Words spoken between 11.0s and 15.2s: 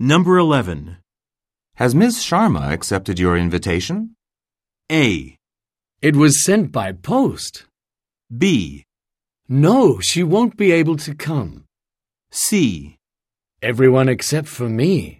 come. C. Everyone except for me.